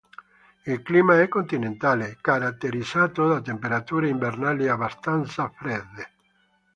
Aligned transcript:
Il 0.63 0.81
clima 0.81 1.21
è 1.21 1.27
continentale, 1.27 2.17
caratterizzato 2.21 3.27
da 3.27 3.39
temperature 3.39 4.09
invernali 4.09 4.67
abbastanza 4.67 5.51
fredde. 5.55 6.09